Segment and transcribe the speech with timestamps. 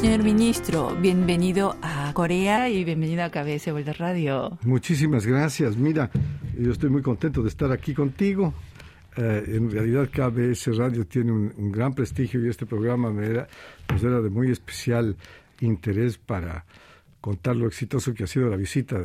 [0.00, 4.58] Señor ministro, bienvenido a Corea y bienvenido a KBS World Radio.
[4.62, 5.76] Muchísimas gracias.
[5.76, 6.10] Mira,
[6.58, 8.54] yo estoy muy contento de estar aquí contigo.
[9.18, 13.46] Eh, en realidad KBS Radio tiene un, gran prestigio y este programa me era,
[13.86, 15.16] pues era de muy especial
[15.60, 16.64] interés para
[17.20, 18.96] contar lo exitoso que ha sido la visita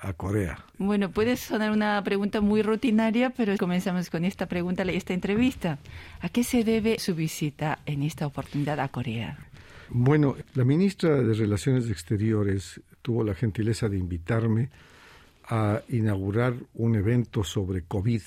[0.00, 0.58] a, Corea.
[0.76, 5.78] Bueno, puede sonar una pregunta muy rutinaria, pero comenzamos con esta pregunta, esta entrevista.
[6.20, 9.38] ¿A qué se debe su visita en esta oportunidad a Corea?
[9.94, 14.70] Bueno, la ministra de Relaciones Exteriores tuvo la gentileza de invitarme
[15.44, 18.22] a inaugurar un evento sobre COVID.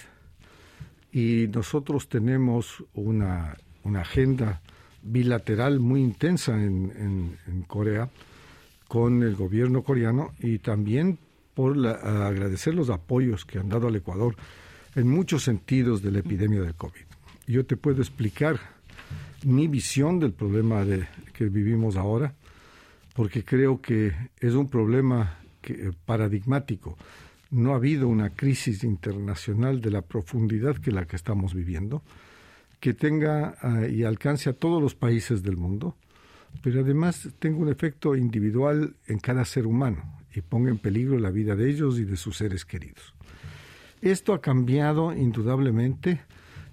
[1.12, 3.58] Y nosotros tenemos una,
[3.96, 4.62] agenda
[5.02, 8.12] bilateral muy intensa en, Corea
[8.88, 11.18] con el gobierno coreano y también
[11.56, 14.36] por agradecer los apoyos que han dado al Ecuador
[14.94, 17.06] en muchos sentidos de la epidemia del COVID.
[17.48, 18.75] Yo te puedo explicar
[19.46, 20.86] mi visión del problema
[21.34, 22.34] que vivimos ahora,
[23.14, 26.98] porque creo que es un problema que, paradigmático.
[27.52, 32.02] No ha habido una crisis internacional de la profundidad que la que estamos viviendo,
[32.80, 35.96] que tenga ah, y alcance a todos los países del mundo,
[36.64, 41.30] pero además tenga un efecto individual en cada ser humano y ponga en peligro la
[41.30, 43.14] vida de ellos y de sus seres queridos.
[44.02, 46.22] Esto ha cambiado indudablemente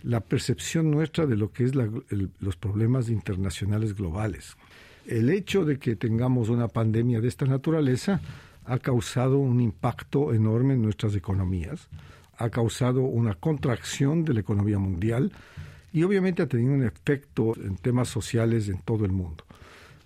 [0.03, 4.57] la percepción nuestra de lo que es los problemas internacionales globales.
[5.07, 8.21] El hecho de que tengamos una pandemia de esta naturaleza
[8.65, 11.89] ha causado un impacto enorme en nuestras economías,
[12.39, 15.33] ha causado una contracción de la economía mundial
[15.93, 19.45] y obviamente ha tenido un efecto en temas sociales en todo el mundo,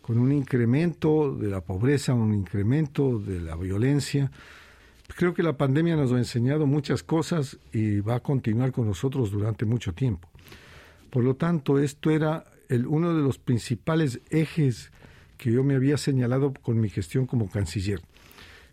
[0.02, 4.30] con un incremento de la pobreza, un incremento de la violencia,
[5.16, 9.30] Creo que la pandemia nos ha enseñado muchas cosas y va a continuar con nosotros
[9.30, 10.28] durante mucho tiempo.
[11.08, 14.92] Por lo tanto, esto era el, uno de los principales ejes
[15.38, 18.02] que yo me había señalado con mi gestión como canciller.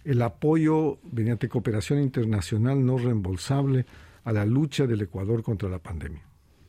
[0.03, 3.85] El apoyo mediante cooperación internacional no reembolsable
[4.25, 6.23] a la lucha del Ecuador contra la pandemia.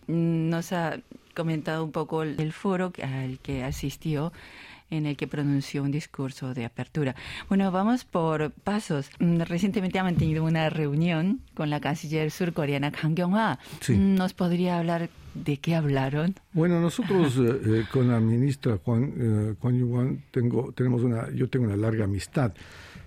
[0.06, 1.00] Nos ha
[1.34, 4.32] comentado un poco el foro al que asistió
[4.96, 7.14] en el que pronunció un discurso de apertura.
[7.48, 9.10] Bueno, vamos por pasos.
[9.18, 13.58] Mm, recientemente ha mantenido una reunión con la canciller surcoreana Kang Kyung-hwa.
[13.88, 16.34] Mm, ¿Nos podría hablar de qué hablaron?
[16.52, 21.66] Bueno, nosotros eh, eh, con la ministra Juan, eh, Juan tengo, tenemos una, yo tengo
[21.66, 22.52] una larga amistad.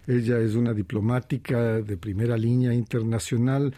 [0.06, 3.74] Ella es una diplomática de primera línea internacional.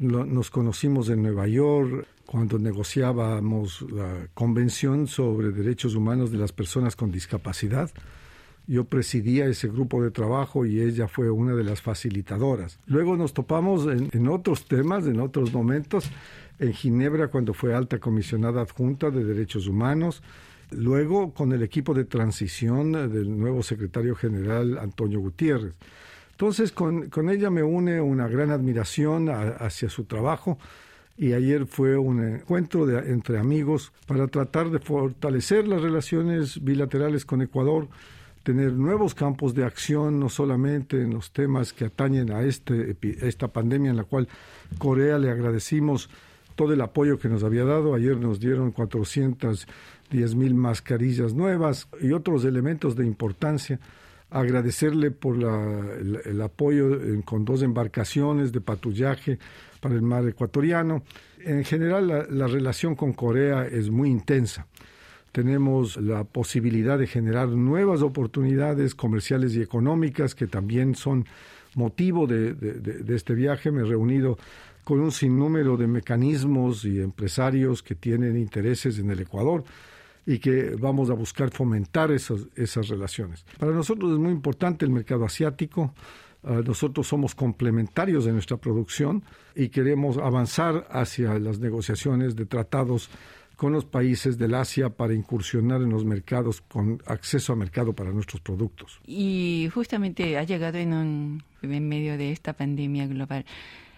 [0.00, 6.94] nos conocimos en Nueva York cuando negociábamos la Convención sobre Derechos Humanos de las Personas
[6.94, 7.90] con Discapacidad.
[8.66, 12.80] Yo presidía ese grupo de trabajo y ella fue una de las facilitadoras.
[12.84, 16.10] Luego nos topamos en, otros temas, en otros momentos,
[16.58, 20.22] en Ginebra cuando fue alta comisionada adjunta de Derechos Humanos,
[20.70, 25.72] luego con el equipo de transición del nuevo secretario general Antonio Gutiérrez.
[26.32, 30.58] Entonces con, ella me une una gran admiración hacia su trabajo
[31.18, 37.24] y ayer fue un encuentro de, entre amigos para tratar de fortalecer las relaciones bilaterales
[37.24, 37.88] con Ecuador,
[38.44, 43.48] tener nuevos campos de acción, no solamente en los temas que atañen a este, esta
[43.48, 44.28] pandemia en la cual
[44.78, 46.08] Corea le agradecimos
[46.54, 47.94] todo el apoyo que nos había dado.
[47.94, 53.80] Ayer nos dieron 410 mil mascarillas nuevas y otros elementos de importancia
[54.30, 56.90] agradecerle por el, apoyo
[57.24, 59.38] con dos embarcaciones de patrullaje
[59.80, 61.02] para el mar ecuatoriano.
[61.40, 64.66] En general, la, relación con Corea es muy intensa.
[65.32, 71.26] Tenemos la posibilidad de generar nuevas oportunidades comerciales y económicas que también son
[71.74, 73.70] motivo de, de este viaje.
[73.70, 74.38] Me he reunido
[74.84, 79.64] con un sinnúmero de mecanismos y empresarios que tienen intereses en el Ecuador
[80.28, 83.46] y que vamos a buscar fomentar esas, esas relaciones.
[83.58, 85.94] Para nosotros es muy importante el mercado asiático.
[86.44, 89.24] Ah, nosotros somos complementarios de nuestra producción
[89.54, 93.08] y queremos avanzar hacia las negociaciones de tratados
[93.56, 98.12] con los países del Asia para incursionar en los mercados con acceso a mercado para
[98.12, 99.00] nuestros productos.
[99.06, 103.46] Y justamente ha llegado en, un, en medio de esta pandemia global.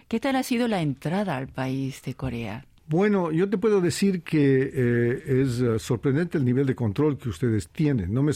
[0.07, 2.65] ¿Qué tal ha sido la entrada al país de Corea?
[2.91, 7.29] Bueno, yo te puedo decir que eh, es eh, sorprendente el nivel de control que
[7.29, 8.13] ustedes tienen.
[8.13, 8.33] No me,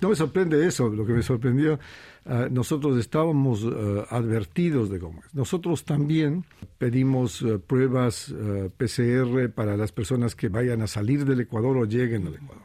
[0.00, 3.62] no me sorprende eso, lo que me sorprendió, uh, nosotros estábamos
[4.08, 5.34] advertidos de cómo es.
[5.34, 6.46] Nosotros también
[6.78, 8.34] pedimos pruebas
[8.78, 12.64] PCR para las personas que vayan a salir del Ecuador o lleguen al Ecuador.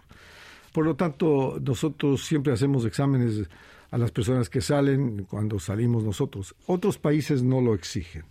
[0.72, 3.44] Por lo tanto, nosotros siempre hacemos exámenes
[3.92, 6.56] a las personas que salen cuando salimos nosotros.
[6.66, 8.24] Otros países no lo exigen.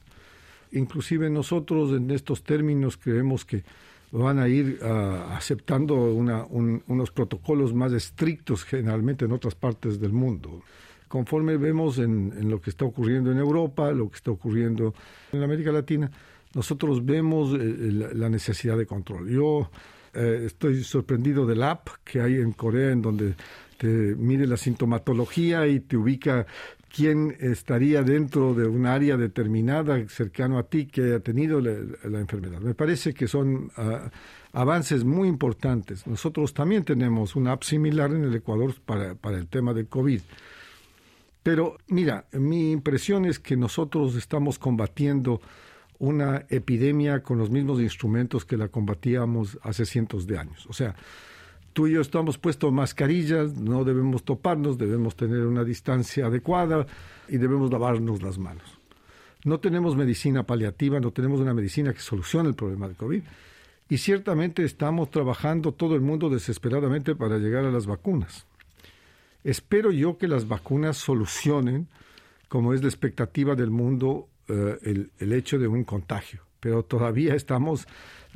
[0.74, 3.62] Inclusive nosotros en estos términos creemos que
[4.10, 10.62] van a ir ah, aceptando unos protocolos más estrictos generalmente en otras partes del mundo.
[11.08, 14.94] Conforme vemos en, lo que está ocurriendo en Europa, lo que está ocurriendo
[15.32, 16.10] en América Latina,
[16.54, 19.28] nosotros vemos eh, la necesidad de control.
[19.28, 19.70] Yo
[20.12, 23.34] eh, estoy sorprendido del app que hay en Corea en donde
[23.78, 26.46] te mide la sintomatología y te ubica
[26.94, 32.60] quién estaría dentro de un área determinada cercano a ti que haya tenido la, enfermedad.
[32.60, 34.10] Me parece que son ah,
[34.52, 36.06] avances muy importantes.
[36.06, 40.20] Nosotros también tenemos una app similar en el Ecuador para, para el tema del COVID.
[41.42, 45.40] Pero mira, mi impresión es que nosotros estamos combatiendo
[45.98, 50.64] una epidemia con los mismos instrumentos que la combatíamos hace cientos de años.
[50.68, 50.94] O sea,
[51.74, 56.86] tú y yo estamos puestos mascarillas, no debemos toparnos, debemos tener una distancia adecuada
[57.28, 58.78] y debemos lavarnos las manos.
[59.44, 63.22] No tenemos medicina paliativa, no tenemos una medicina que solucione el problema del COVID.
[63.90, 68.46] Y ciertamente estamos trabajando todo el mundo desesperadamente para llegar a las vacunas.
[69.42, 71.88] Espero yo que las vacunas solucionen,
[72.48, 76.43] como es la expectativa del mundo, eh, el hecho de un contagio.
[76.64, 77.86] Pero todavía estamos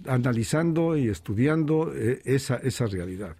[0.06, 3.34] analizando y estudiando eh, esa, esa realidad.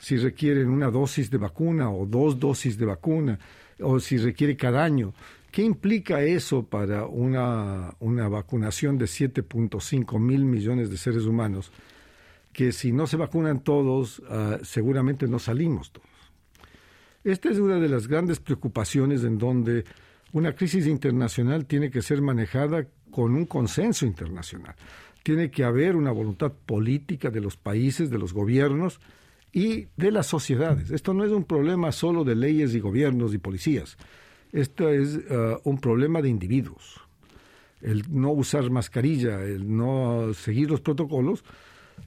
[0.00, 3.38] Si requieren una dosis de vacuna o dos dosis de vacuna,
[3.80, 5.14] o si requiere cada año.
[5.52, 11.70] ¿Qué implica eso para una, una vacunación de 7.5 mil millones de seres humanos?
[12.52, 16.08] Que si no se vacunan todos, ah, seguramente no salimos todos.
[17.22, 19.84] Esta es una de las grandes preocupaciones en donde
[20.32, 24.74] una crisis internacional tiene que ser manejada con un consenso internacional
[25.26, 29.00] tiene que haber una voluntad política de los países, de los gobiernos
[29.52, 30.92] y de las sociedades.
[30.92, 33.96] Esto no es un problema solo de leyes y gobiernos y policías.
[34.52, 37.00] Esto es uh, un problema de individuos.
[37.80, 41.42] El no usar mascarilla, el no seguir los protocolos,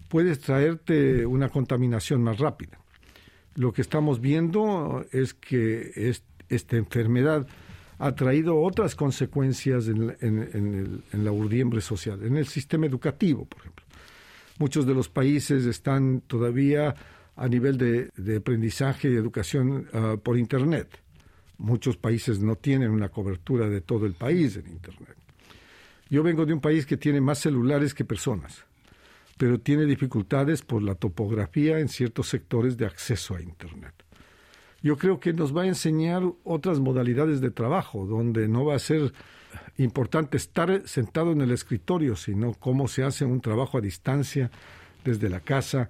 [0.08, 2.80] puede traerte una contaminación más rápida.
[3.56, 6.14] Lo que estamos viendo es que
[6.48, 7.48] esta enfermedad
[8.00, 13.86] ha traído otras consecuencias en, la urdiembre social, en el sistema educativo, por ejemplo.
[14.58, 16.96] Muchos de los países están todavía
[17.36, 20.88] a nivel de, aprendizaje y educación ah, por Internet.
[21.58, 25.18] Muchos países no tienen una cobertura de todo el país en Internet.
[26.10, 28.64] Yo vengo de un país que tiene más celulares que personas,
[29.38, 34.09] pero tiene dificultades por la topografía en ciertos sectores de acceso a Internet
[34.82, 38.80] yo creo que nos va a enseñar otras modalidades de trabajo, donde no va a
[38.80, 39.14] ser
[39.78, 44.52] importante estar sentado en el escritorio, sino cómo se hace un trabajo a distancia
[45.04, 45.90] desde la casa,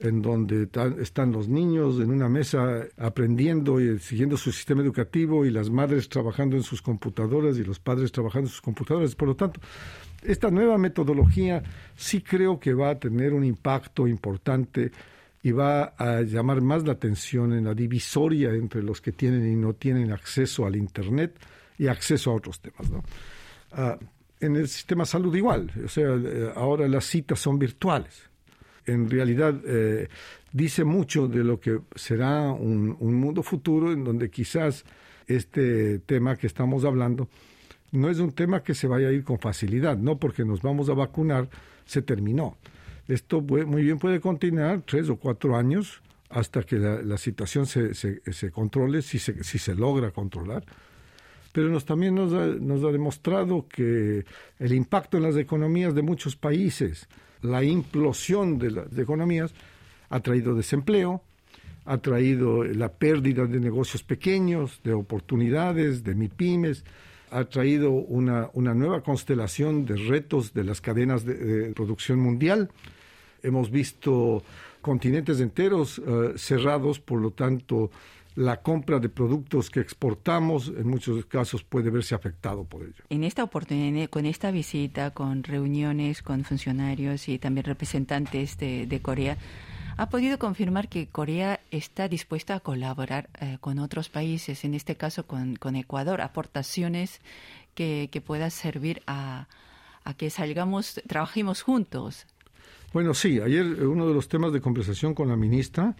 [0.00, 0.68] en donde
[1.00, 6.08] están los niños en una mesa aprendiendo y siguiendo su sistema educativo y las madres
[6.08, 9.16] trabajando en sus computadoras y los padres trabajando en sus computadoras.
[9.16, 9.60] Por lo tanto,
[10.22, 11.62] esta nueva metodología
[11.96, 14.92] sí creo que va a tener un impacto importante
[15.42, 19.56] y va a llamar más la atención en la divisoria entre los que tienen y
[19.56, 21.38] no tienen acceso al Internet
[21.78, 22.90] y acceso a otros temas.
[23.72, 23.98] Ah,
[24.40, 28.22] en el sistema salud igual, o sea, eh, ahora las citas son virtuales.
[28.86, 30.08] En realidad eh,
[30.52, 34.84] dice mucho de lo que será un mundo futuro en donde quizás
[35.26, 37.28] este tema que estamos hablando
[37.92, 40.88] no es un tema que se vaya a ir con facilidad, no porque nos vamos
[40.88, 41.48] a vacunar
[41.84, 42.56] se terminó
[43.08, 48.50] esto muy bien puede continuar tres o cuatro años hasta que la, situación se, se,
[48.50, 50.62] controle, si se, si se logra controlar.
[51.52, 54.26] Pero nos, también nos ha, nos ha demostrado que
[54.58, 57.08] el impacto en las economías de muchos países,
[57.40, 59.54] la implosión de las economías,
[60.10, 61.22] ha traído desempleo,
[61.86, 66.84] ha traído la pérdida de negocios pequeños, de oportunidades, de MIPIMES,
[67.30, 72.70] ha traído una, una nueva constelación de retos de las cadenas de producción mundial
[73.42, 74.42] Hemos visto
[74.80, 77.90] continentes enteros eh, cerrados, por lo tanto,
[78.38, 83.02] la compra de productos que exportamos en muchos casos puede verse afectado por ello.
[83.10, 89.38] En esta oportunidad, con esta visita, con reuniones con funcionarios y también representantes de, Corea,
[89.96, 94.94] ¿ha podido confirmar que Corea está dispuesta a colaborar eh, con otros países, en este
[94.94, 97.20] caso con, con Ecuador, aportaciones
[97.74, 99.48] que, que puedan servir a,
[100.04, 102.26] a que salgamos, trabajemos juntos
[102.92, 105.94] bueno, sí, ayer uno de los temas de conversación con la ministra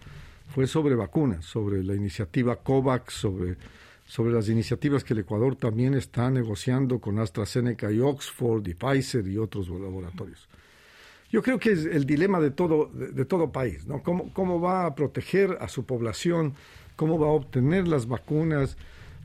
[0.53, 3.57] fue sobre vacunas, sobre la iniciativa COVAX, sobre,
[4.05, 9.27] sobre las iniciativas que el Ecuador también está negociando con AstraZeneca y Oxford y Pfizer
[9.27, 10.47] y otros laboratorios.
[11.31, 14.01] Yo creo que es el dilema de todo, de, todo país, ¿no?
[14.01, 16.55] ¿Cómo, ¿Cómo va a proteger a su población?
[16.95, 18.77] ¿Cómo va a obtener las vacunas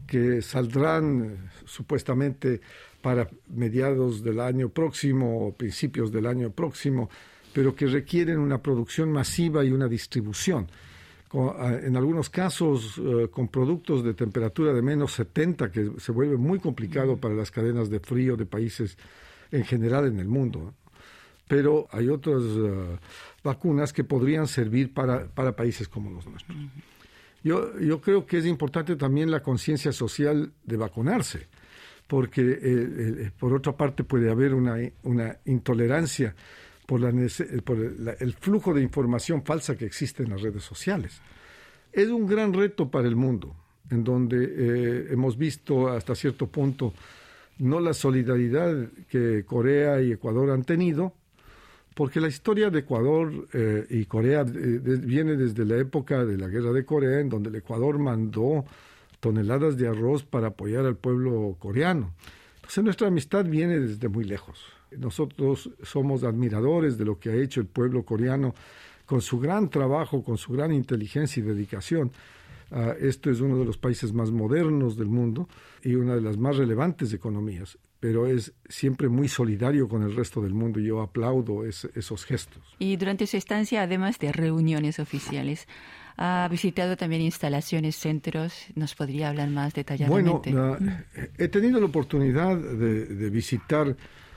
[0.06, 2.60] que saldrán eh, supuestamente
[3.00, 7.08] para mediados del año próximo o principios del año próximo?
[7.54, 10.66] Pero que requieren una producción masiva y una distribución.
[11.82, 16.60] En algunos casos, eh, con productos de temperatura de menos 70, que se vuelve muy
[16.60, 18.96] complicado para las cadenas de frío de países
[19.50, 20.74] en general en el mundo.
[21.48, 22.98] Pero hay otras eh,
[23.42, 26.56] vacunas que podrían servir para, para países como los nuestros.
[27.42, 31.46] Yo, yo creo que es importante también la conciencia social de vacunarse,
[32.06, 36.34] porque eh, eh, por otra parte puede haber una, una intolerancia
[36.86, 37.00] por,
[37.64, 41.20] por el, flujo de información falsa que existe en las redes sociales.
[41.92, 43.54] Es un gran reto para el mundo,
[43.90, 46.92] en donde eh, hemos visto hasta cierto punto
[47.58, 51.12] no la solidaridad que Corea y Ecuador han tenido,
[51.94, 56.48] porque la historia de Ecuador eh, y Corea eh, viene desde la época de la
[56.48, 58.64] guerra de Corea, en donde el Ecuador mandó
[59.20, 62.12] toneladas de arroz para apoyar al pueblo coreano.
[62.64, 64.64] Entonces nuestra amistad viene desde muy lejos.
[64.96, 68.54] Nosotros somos admiradores de lo que ha hecho el pueblo coreano
[69.04, 72.10] con su gran trabajo, con su gran inteligencia y dedicación.
[72.70, 75.46] Uh, esto es uno de los países más modernos del mundo
[75.82, 80.42] y una de las más relevantes economías pero es siempre muy solidario con el resto
[80.42, 82.62] del mundo y yo aplaudo esos gestos.
[82.78, 85.66] Y durante su estancia, además de reuniones oficiales,
[86.16, 88.66] ha visitado también instalaciones, centros.
[88.74, 90.52] ¿Nos podría hablar más detalladamente?
[90.52, 90.78] Bueno,
[91.38, 93.96] he tenido la oportunidad de, visitar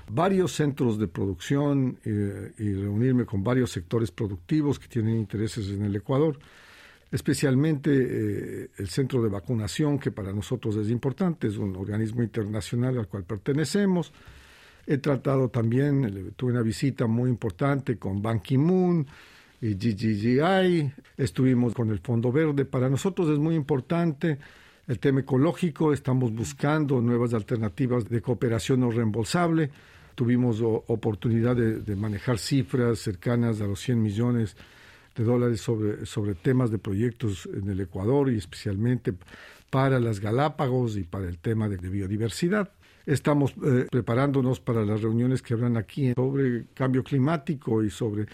[0.10, 5.84] varios centros de producción eh, y reunirme con varios sectores productivos que tienen intereses en
[5.84, 6.40] el Ecuador
[7.12, 12.98] especialmente eh, el centro de vacunación, que para nosotros es importante, es un organismo internacional
[12.98, 14.12] al cual pertenecemos.
[14.86, 19.06] He tratado también, tuve una visita muy importante con Ban Ki-moon
[19.62, 22.66] GGGI, estuvimos con el Fondo Verde.
[22.66, 24.38] Para nosotros es muy importante
[24.88, 29.70] el tema ecológico, estamos buscando nuevas alternativas de cooperación no reembolsable.
[30.16, 34.56] Tuvimos oportunidad de, de manejar cifras cercanas a los 100 millones
[35.18, 39.14] de dólares sobre, sobre temas de proyectos en el Ecuador y especialmente
[39.70, 42.72] para las Galápagos y para el tema de, biodiversidad.
[43.06, 48.26] Estamos eh, preparándonos para las reuniones que habrán aquí sobre cambio climático y sobre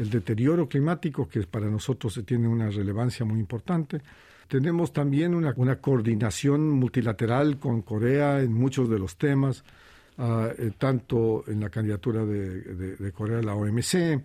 [0.00, 4.00] el deterioro climático, que para nosotros tiene una relevancia muy importante.
[4.48, 9.62] Tenemos también una, coordinación multilateral con Corea en muchos de los temas,
[10.16, 14.24] ah, eh, tanto en la candidatura de, Corea a la OMC,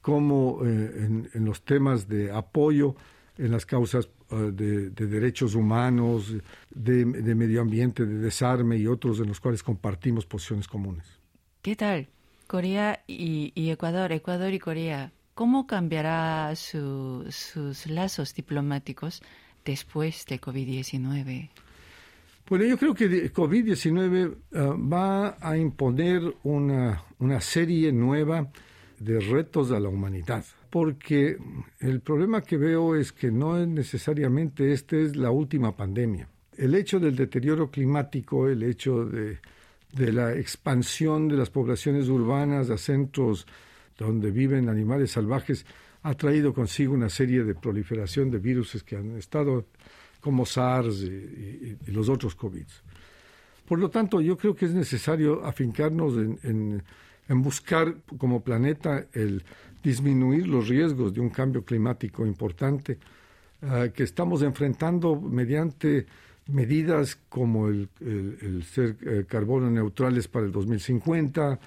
[0.00, 2.94] como eh, en, los temas de apoyo
[3.36, 6.32] en las causas eh, de, derechos humanos,
[6.70, 11.04] de, medio ambiente, de desarme y otros en los cuales compartimos posiciones comunes.
[11.62, 12.08] ¿Qué tal?
[12.46, 19.22] Corea y, Ecuador, Ecuador y Corea, ¿cómo cambiará sus lazos diplomáticos
[19.64, 21.50] después de COVID-19?
[22.48, 28.48] Bueno, yo creo que COVID-19 ah, va a imponer una, una serie nueva
[29.00, 31.38] de retos a la humanidad, porque
[31.80, 36.28] el problema que veo es que no es necesariamente esta es la última pandemia.
[36.56, 39.38] El hecho del deterioro climático, el hecho de,
[39.96, 43.46] de la expansión de las poblaciones urbanas a centros
[43.98, 45.64] donde viven animales salvajes,
[46.02, 49.64] ha traído consigo una serie de proliferación de virus que han estado
[50.20, 52.66] como SARS y, los otros COVID.
[53.66, 56.82] Por lo tanto, yo creo que es necesario afincarnos en
[57.28, 59.42] en buscar como planeta el
[59.82, 62.98] disminuir los riesgos de un cambio climático importante
[63.62, 66.06] ah, que estamos enfrentando mediante
[66.46, 67.88] medidas como el,
[68.64, 71.58] ser eh, carbono neutrales para el 2050,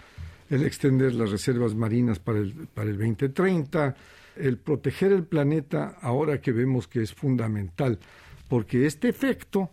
[0.50, 3.96] el extender las reservas marinas para el, para el 2030,
[4.38, 8.00] el proteger el planeta ahora que vemos que es fundamental,
[8.48, 9.70] porque este efecto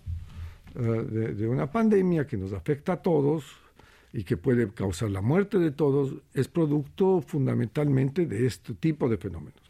[0.75, 3.45] ah, de una pandemia que nos afecta a todos,
[4.17, 9.19] y que puede causar la muerte de todos, es producto fundamentalmente de este tipo de
[9.19, 9.61] fenómenos.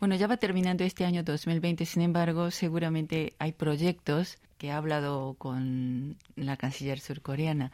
[0.00, 5.34] Bueno, ya va terminando este año 2020, sin embargo, seguramente hay proyectos que ha hablado
[5.38, 7.72] con la canciller surcoreana.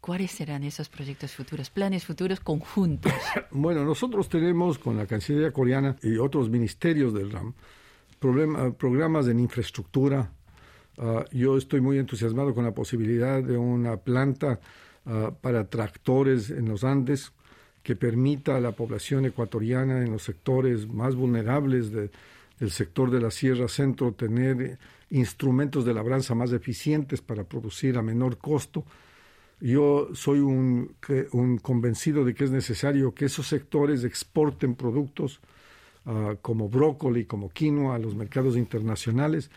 [0.00, 3.12] ¿Cuáles serán esos proyectos futuros, planes futuros conjuntos?
[3.52, 7.54] bueno, nosotros tenemos con la Cancillería coreana y otros ministerios del RAM
[8.18, 10.32] programas en infraestructura.
[10.98, 14.60] Ah, yo estoy muy entusiasmado con la posibilidad de una planta
[15.04, 17.32] Ah, para tractores en los Andes
[17.82, 22.10] que permita a la población ecuatoriana en los sectores más vulnerables del
[22.70, 24.78] sector de la Sierra Centro tener
[25.10, 28.84] instrumentos de labranza más eficientes para producir a menor costo.
[29.60, 30.94] Yo soy un,
[31.32, 35.40] un convencido de que es necesario que esos sectores exporten productos
[36.06, 39.50] ah, como brócoli, como quinoa a los mercados internacionales,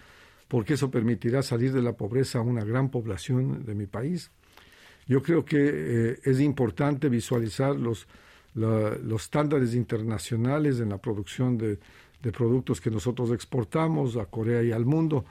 [0.48, 4.32] porque eso permitirá salir de la pobreza a una gran población de mi país.
[5.08, 8.08] Yo creo que eh, es importante visualizar los,
[8.54, 11.78] los estándares internacionales en la producción de,
[12.26, 15.26] de productos que nosotros exportamos a Corea y al mundo.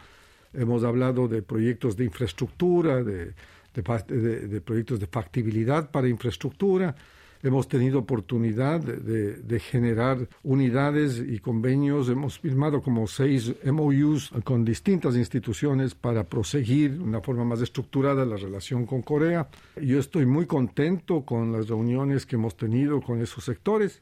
[0.52, 3.34] Hemos hablado de proyectos de infraestructura, de,
[3.74, 6.94] de, proyectos de factibilidad para infraestructura.
[7.44, 12.08] Hemos tenido oportunidad de, generar unidades y convenios.
[12.08, 18.24] Hemos firmado como seis MOUs con distintas instituciones para proseguir de una forma más estructurada
[18.24, 19.46] la relación con Corea.
[19.78, 24.00] Yo estoy muy contento con las reuniones que hemos tenido con esos sectores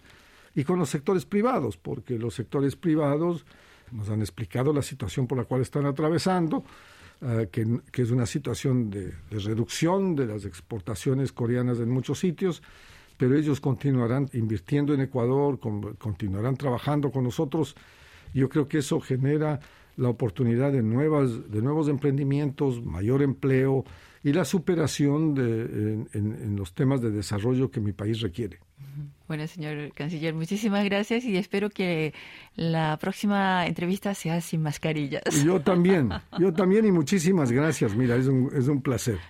[0.55, 3.45] y con los sectores privados, porque los sectores privados
[3.91, 6.63] nos han explicado la situación por la cual están atravesando,
[7.21, 12.63] eh, que, es una situación de, reducción de las exportaciones coreanas en muchos sitios,
[13.23, 15.61] pero ellos continuarán invirtiendo en Ecuador,
[15.97, 17.77] continuarán trabajando con nosotros.
[18.35, 19.61] Yo creo que eso genera
[19.97, 23.85] la oportunidad de, nuevas, de nuevos emprendimientos, mayor empleo
[24.25, 28.59] y la superación de, en los temas de desarrollo que mi país requiere.
[29.29, 32.15] Bueno, señor canciller, muchísimas gracias y espero que
[32.57, 35.23] la próxima entrevista sea sin mascarillas.
[35.45, 36.11] Yo también,
[36.41, 37.95] yo también y muchísimas gracias.
[37.95, 39.21] Mira, es un, es un placer.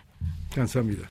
[0.55, 1.11] Cansamida.